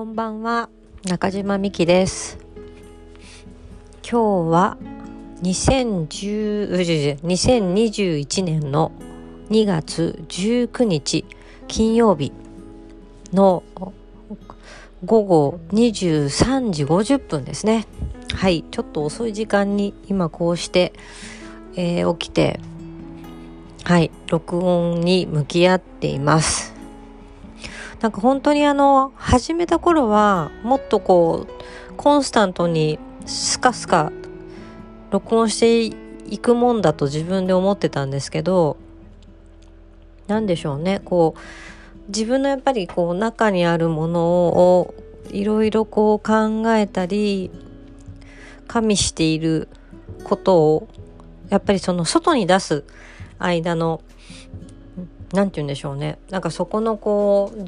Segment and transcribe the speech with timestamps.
[0.00, 0.70] こんばんは
[1.04, 2.38] 中島美希です。
[4.02, 4.78] 今日は
[5.42, 8.92] 2010 2021年の
[9.50, 11.26] 2月19日
[11.68, 12.32] 金曜日
[13.34, 13.62] の
[15.04, 17.86] 午後23時50分ですね。
[18.32, 20.94] はいちょっと遅い時間に今こうして、
[21.76, 22.58] えー、起きて
[23.84, 26.69] はい録音に向き合っています。
[28.00, 34.10] なんか本当にあの始めた頃はもっとこうコンスタントにスカスカ
[35.10, 35.96] 録音して
[36.26, 38.78] いくもんだと自分で思ってたんですけど
[40.28, 41.00] 何でしょうね。
[41.04, 41.40] こう
[42.08, 44.94] 自分のやっぱりこう中にあるものを
[45.30, 47.50] いろいろこう考えたり
[48.66, 49.68] 加味している
[50.24, 50.88] ことを
[51.50, 52.84] やっぱりその外に出す
[53.38, 54.00] 間の
[55.32, 56.18] 何て言うんでしょうね。
[56.30, 57.64] なんかそこのこう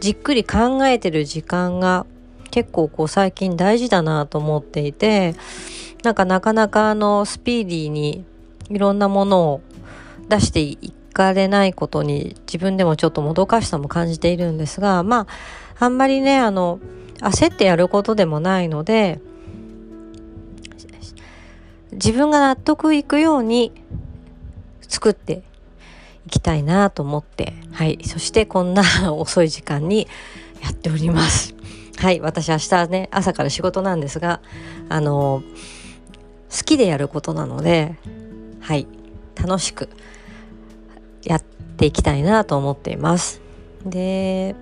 [0.00, 2.06] じっくり考えてる時間が
[2.50, 5.34] 結構こう最近大事だなと思っていて
[6.02, 8.24] なんかなかなかあのスピーディーに
[8.70, 9.60] いろんなものを
[10.28, 15.26] 出していかれないことに自分でもちょっともどかしさも感じているんですがま
[15.78, 16.78] ああんまりねあの
[17.20, 19.20] 焦ってやることでもないので
[21.92, 23.72] 自分が納得いくように
[24.82, 25.42] 作って
[26.28, 28.00] いきたいなと思って、はい。
[28.04, 28.82] そしてこんな
[29.16, 30.06] 遅い時間に
[30.62, 31.54] やっております。
[31.96, 32.20] はい。
[32.20, 34.40] 私明日ね、朝から仕事なんですが、
[34.90, 35.42] あの、
[36.50, 37.96] 好きでやることなので、
[38.60, 38.86] はい。
[39.42, 39.88] 楽しく
[41.24, 41.42] やっ
[41.78, 43.40] ていきたいなと思っています。
[43.86, 44.54] で、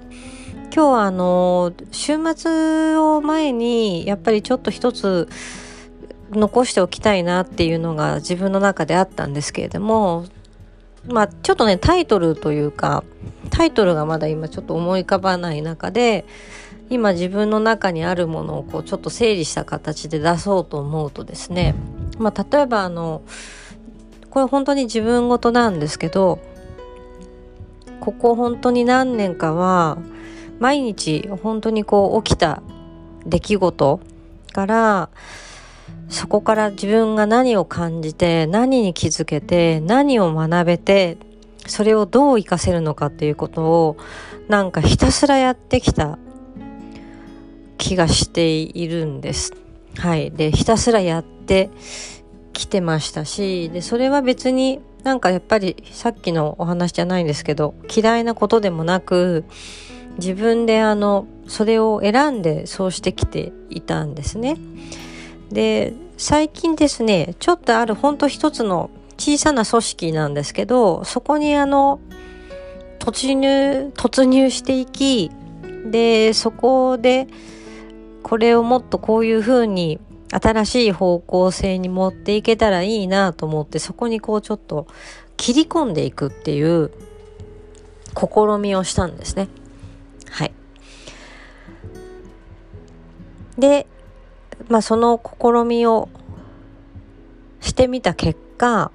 [0.73, 5.29] 今日はあの、週末を前に、やっぱりちょっと一つ、
[6.31, 10.27] 残しておきたいなっていうのが自分の中であったんですけれども
[11.09, 13.05] まあちょっとねタイトルというか
[13.51, 16.25] タイトルがまだ今ちょっと思い浮かばない中で
[16.89, 21.75] 今自分の中にあるものをこうちょっと整理した形で出そうと思うとですね
[22.19, 23.23] まあ例えばあの
[24.31, 26.39] これ本当に自分事なんですけど
[28.01, 29.99] ここ本当に何年かは
[30.61, 32.63] 毎日本当にこう起きた
[33.25, 34.01] 出来事
[34.53, 35.09] から
[36.09, 41.19] そこから自分が何を感じて何に気づけて何を学べて
[41.67, 43.97] それをどう活かせるのかっていうことを
[44.49, 46.19] なんかひたすらやってきた
[47.79, 49.53] 気がしているんです。
[49.99, 50.31] はい。
[50.31, 51.71] で、ひたすらやって
[52.53, 59.45] きてましたし、で、それは別になんかやっぱりさっきのお話じゃないんですけど、嫌いなことでもなく、
[60.19, 64.57] 自分であの、それを選んでそうしてきていたんですね。
[65.51, 72.01] で最近ですねちょっとあるほんと一つの小さな組織なんですけどそこにあの
[72.99, 75.31] 突入突入していき
[75.91, 77.29] でそこで
[78.23, 84.89] これをもっとこういうふうに新しい方向性に持っていけたらいいなと思ってそこにこうちょっと
[85.37, 86.91] 切り込んでいくっていう
[88.17, 89.49] 試みをしたんですね。
[90.31, 90.53] はい。
[93.59, 93.87] で、
[94.69, 96.09] まあ、その試みを
[97.61, 98.91] してみた結果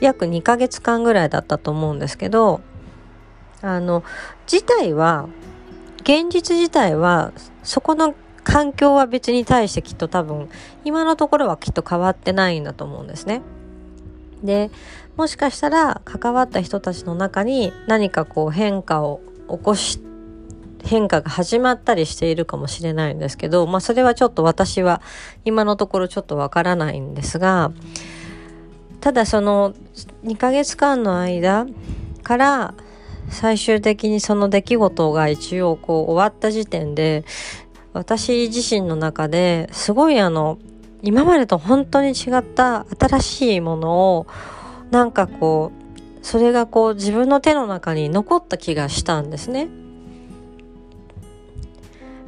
[0.00, 2.60] 約2ヶ月間ぐらいだったと思うんですけど
[3.60, 4.02] あの
[4.46, 5.28] 事態は
[6.00, 7.32] 現実自体は
[7.62, 10.48] そこの環境は別に対してきっと多分
[10.84, 13.40] 今のところはきっと変わってないんだと思うんですね。
[14.42, 14.72] で
[15.16, 20.11] もしかしたら関わった人たちの中に何かこう変化を起こして
[20.84, 25.00] 変化が始まったりしているかもしれないんですけど、まあそれはちょっと私は
[25.44, 27.72] 今のところちょっとわからないんですが、
[29.00, 29.74] ただその
[30.24, 31.66] 2ヶ月間の間
[32.22, 32.74] から
[33.28, 37.24] 最終的にその出来事が一応こう終わった時点で
[37.92, 40.58] 私自身の中ですごいあの
[41.02, 44.26] 今までと本当に違った新しいものを
[44.90, 49.68] なんかこうそれがこう自分の手の中に残った気がしたんですね。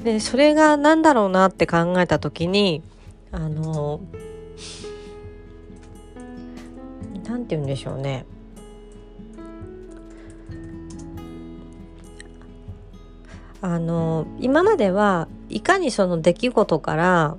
[0.05, 2.83] でそれが何だろうなって考えた時に
[3.33, 4.01] あの
[7.27, 8.27] 何て言うんでしょうね。
[13.62, 17.37] あの今まではいかにその出来事から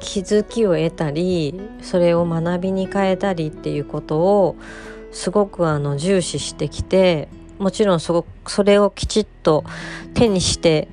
[0.00, 4.56] 気づきを得たりそれを学びに変えたりっていうことを
[5.12, 7.28] すごくあの重視してきて
[7.58, 9.64] もちろんそそれをきちっと
[10.14, 10.88] 手にして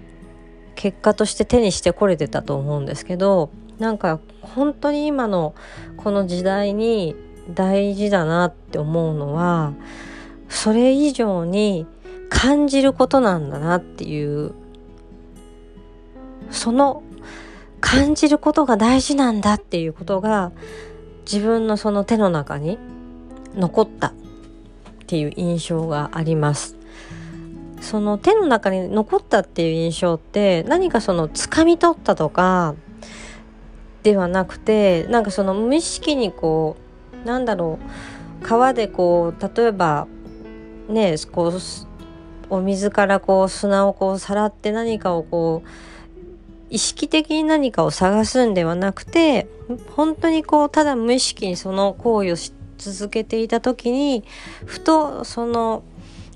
[0.76, 3.50] 結果として手にしてこれてたと思うんですけど
[3.80, 5.56] なんか本当に今の
[5.98, 7.16] この時代に
[7.54, 9.74] 大事だなって思うのは
[10.50, 11.86] それ以上に
[12.30, 14.54] 感じることなんだなっていう
[16.50, 17.04] その
[17.82, 20.52] 感じることが大事なんだっていうことが
[21.26, 22.78] 自分のその手の中に
[23.56, 24.14] 残ったっ
[25.08, 26.75] ていう印象があります。
[27.82, 32.76] その手の中に残ったっていう印象って何かその掴み取ったとか
[34.04, 36.78] ではなくてなんかその無意識にこ
[37.24, 37.80] うなんだろ
[38.42, 40.08] う川でこう例えば
[40.88, 41.60] ねこう
[42.50, 45.70] お水からこう砂をこうさらって何かをこう
[46.70, 49.48] 意識的に何かを探すんではなくて
[49.96, 54.24] 本当にこうただ無意識にその行為をし続けていた時に
[54.66, 55.84] ふとその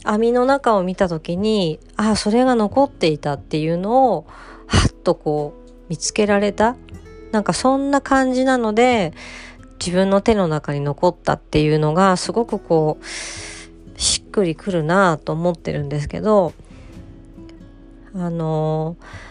[0.04, 4.26] 網の中を見た時にああそれが残っていたっていうのを
[4.68, 6.76] はっとこう見つけられた。
[7.32, 9.14] なんかそんな感じなので
[9.80, 16.54] 自分の手の中に残ったっていうのがすごくこうしっくりくるなぁと思ってるんですけど
[18.16, 19.30] あのー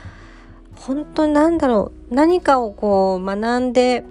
[0.78, 4.04] 本当に何だろう何かをこう学んで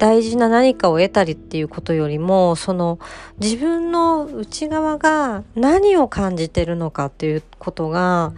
[0.00, 2.98] 大事な何かを得たりっていうことよりもその
[3.38, 8.32] 自分の内側が何を感じてるのかっていうことが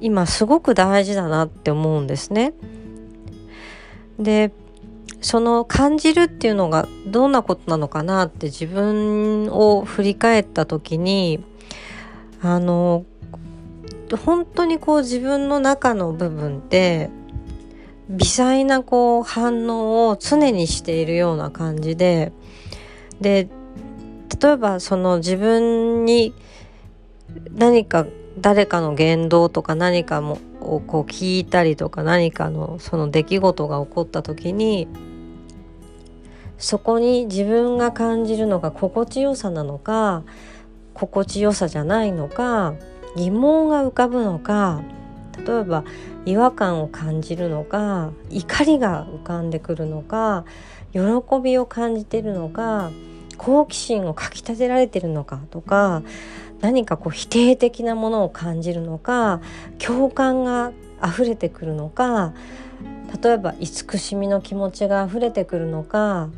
[0.00, 2.52] 今すごく大事だなって思うんですね。
[4.18, 4.52] で
[5.20, 11.44] その感じるっていうのがどんなことなのかなって自分を振り返った時に
[12.42, 13.04] あの
[14.24, 17.08] 本当にこう自分の中の部分って
[18.08, 22.32] 微細なこう反応を常にしているような感じで
[23.20, 23.48] で
[24.40, 26.34] 例えばその自分に
[27.52, 28.06] 何か
[28.38, 34.88] 誰かの言動とか何かもをこう聞いたりとか何かのその出来事が起こった時に
[36.58, 40.22] そこに自分が感じるのが心地よさなのか
[40.94, 42.74] 心地よさじゃないのか
[43.16, 44.82] 疑問が浮かぶのか
[45.38, 45.84] 例えば
[46.24, 50.44] 違和感を感じるのか怒りが浮かんでくるのか
[50.92, 51.00] 喜
[51.42, 52.90] びを感じてるのか
[53.38, 56.02] 好奇心をかきたてられてるのかとか
[56.60, 59.40] 何かこう否定的なものを感じるのか
[59.78, 60.72] 共感が
[61.04, 62.34] 溢れてくるのか
[63.22, 66.28] 例えば慈しみの気持ちが溢れてくるのか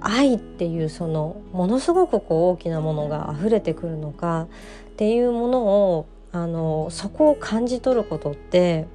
[0.00, 4.46] 愛っていうそのものすごくこう大きなものが溢れてくるのか
[4.92, 8.88] っていうものをあのそこを感じ取ることって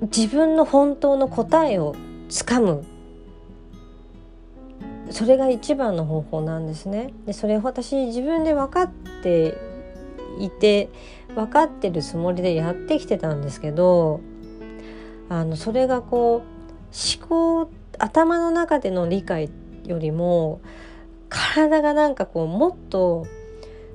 [0.00, 1.94] 自分の本当の答えを
[2.30, 2.86] つかむ
[5.10, 7.12] それが一番の方法なんですね。
[7.26, 8.90] でそれ私自分で分かっ
[9.22, 9.58] て
[10.38, 10.88] いて
[11.34, 14.20] 分かってるつもりでやってきてたんですけど
[15.28, 19.50] あのそれがこう思考頭の中での理解
[19.84, 20.62] よりも
[21.28, 23.26] 体がなんかこうもっと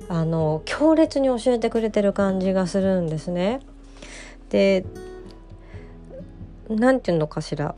[0.08, 3.60] あの強烈に教えてくれてる感じがするんですね。
[4.50, 4.84] で
[6.68, 7.74] 何て言うのかしら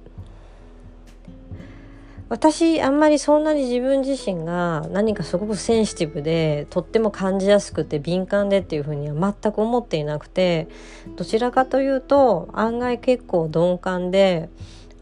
[2.28, 10.68] 私あんまりそんなに自分自身が何かすごくセンシティブでとっても感じやすくて敏感でっていうふうには全く思っていなくて
[11.16, 14.48] どちらかというと案外結構鈍感で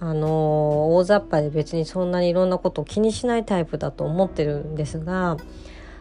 [0.00, 5.36] あの大雑把で別にそんなにいろんなことを気にしないタイプだと思ってるんですが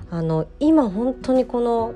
[0.09, 1.93] あの今本当にこの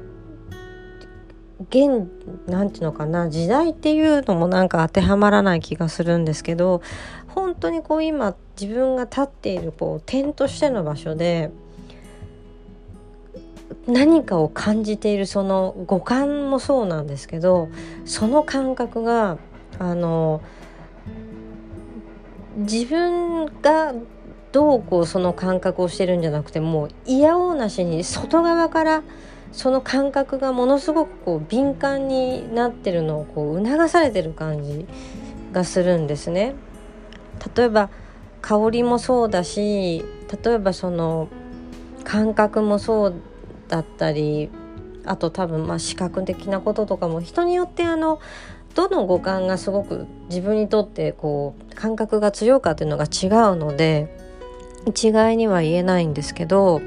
[1.69, 2.09] 現
[2.47, 6.81] なんていうのかな時代っていうのもなんか当てはまらない気がするんですけど
[7.27, 11.51] 本当にこう今自分が立っているこう点としての場所で
[13.87, 17.69] 何かを感じているその五感もそうなんですけど
[18.05, 19.37] その感覚が
[19.79, 20.41] あの
[22.57, 23.93] 自分が
[24.51, 29.03] どうこうその感覚をしてるんじゃなくてもう嫌おうなしに外側から
[29.51, 34.85] その感覚がものすごくこう敏感になってるのをこう促されてる感じ
[35.51, 36.55] がするんですね。
[37.55, 37.89] 例えば
[38.41, 40.03] 香りもそうだし
[40.43, 41.27] 例えばその
[42.03, 43.13] 感覚もそう
[43.67, 44.49] だったり
[45.05, 48.19] あと多分まあ視覚的なこととかも人によってあの
[48.75, 54.30] どの五感がすごく自分にとってこう感覚が強いかっていうのが違うので
[54.85, 56.81] 一概には言えないんですけど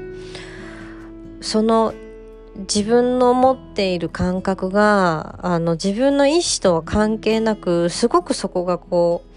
[1.41, 1.93] その
[2.57, 9.35] 自分の持っている感覚があの自分の意思とは関係なくすごくそこがこう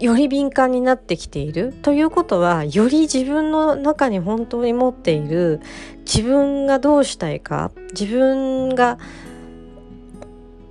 [0.00, 1.72] より敏感になってきている。
[1.82, 5.60] ということはより自分の中に本当に持っている
[6.00, 8.98] 自分がどうしたいか自分が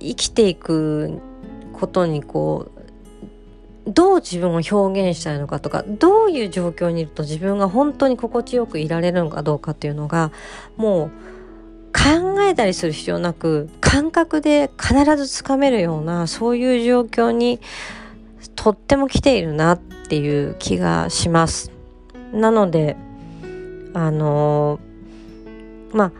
[0.00, 1.20] 生きていく
[1.74, 2.77] ことにこう
[3.88, 10.30] どう自分を表現したいのかとかどういう状況にいると自分が本当に心地よくいられるのかどうかっていうのが
[10.76, 11.10] もう
[11.92, 17.60] 考えたりする必要なく感覚で必ずつかめるようなそういう状況に
[18.54, 21.72] とっても来ているなっていう気がします。
[22.32, 22.96] なので
[23.94, 24.80] あの
[25.92, 26.12] まあ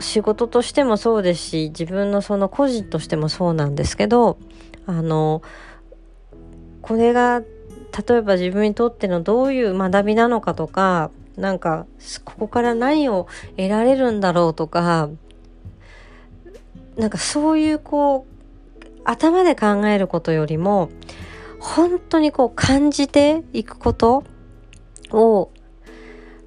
[0.00, 4.38] 仕事としてもそうですし自分のその個人としてもそうなんですけど
[4.86, 5.42] あの
[6.82, 11.86] これが例えば自分にとってのどういう学びなのかとかなんか
[12.24, 15.08] ここから何を得られるんだろうとか
[16.96, 20.90] なんかそういうこう頭で考えることよりも
[21.60, 24.24] 本当にこう感じていくこと
[25.10, 25.50] を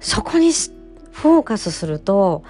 [0.00, 2.44] そこにフォーカスすると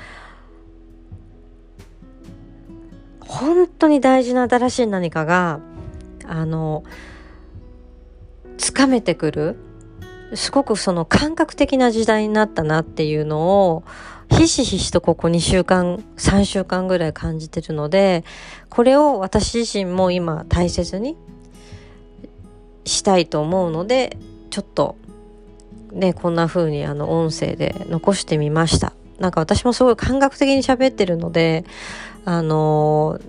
[3.21, 5.61] 本当に大事な新しい何かが
[6.27, 6.85] あの
[8.63, 9.57] つかめてくる
[10.35, 13.83] すごくその感覚的な時代になったなっていうのを
[14.31, 18.25] ひしひしとここ2週間3週間ぐらい感じてるので
[18.71, 21.17] これを私自身も今大切に
[22.85, 24.17] したいと思うので
[24.51, 24.97] ちょっと
[25.91, 28.93] ねこんな風にあの音声で残してみました。
[29.19, 31.65] なんか私もすごい感覚的に喋ってるので
[32.25, 33.21] あの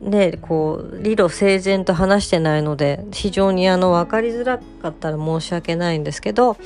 [0.00, 6.56] ねこう理路整然と話してないので非常にあの分かりづらかったら申し訳ないんですけど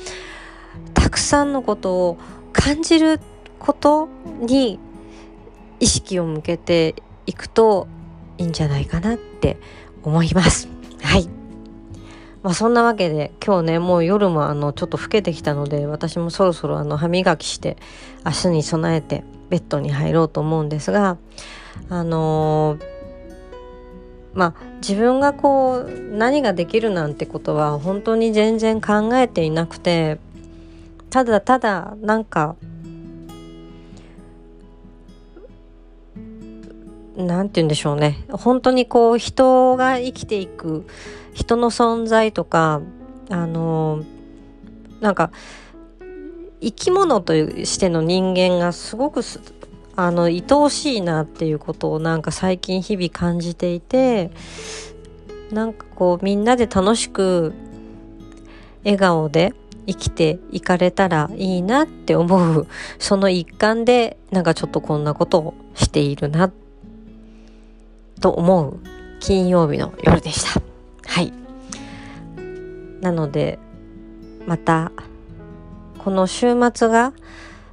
[0.93, 2.17] たくさんのことを
[2.51, 3.19] 感じる
[3.59, 4.07] こと
[4.39, 4.79] に
[5.79, 7.87] 意識を向けていくと
[8.37, 9.57] いいんじゃないかなって
[10.03, 10.67] 思います。
[11.01, 11.27] はい。
[12.41, 17.77] まあそんなわけで今日ねもう夜もあのちょっと更けてきたので私もそろそろあの歯磨きして
[18.25, 21.17] 明日に備えてベッドに入ろうと思うんですが
[21.89, 22.92] あのー、
[24.33, 30.19] まあ自分がこう何ができるなんてことは本当に全然考えていなくて
[31.09, 32.55] ただただなんか
[37.15, 38.25] なんて言うんでしょうね。
[38.31, 40.87] 本当にこう人が生きていく
[41.33, 42.81] 人の存在とか
[43.29, 44.03] あの
[44.99, 45.31] なんか
[46.59, 49.39] 生き物としての人間がすごくす
[49.95, 54.31] あの愛おしいなっていうことをなんか最近日々感じていて
[55.51, 57.53] なんかこうみんなで楽しく
[58.83, 59.53] 笑顔で
[59.85, 66.51] 生きていかれたらいいなって思うその一環でなんかちょっとこんなことをしているな
[68.19, 68.79] と思う
[69.19, 70.61] 金曜日の夜でした。
[71.05, 71.33] はい。
[73.01, 73.59] なので
[74.47, 74.91] また
[75.99, 77.13] この週末が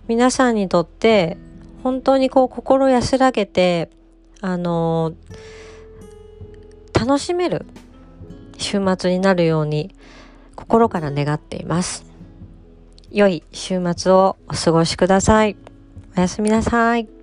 [0.09, 1.39] 皆さんにとって
[1.83, 3.91] 本当にこう心安らげて
[4.41, 5.15] あの
[6.93, 7.67] 楽しめる
[8.59, 9.95] 週末になるように
[10.55, 12.05] 心から願っています。
[13.11, 15.57] 良い週末をお過ごしください。
[16.17, 17.20] おやすみなさい。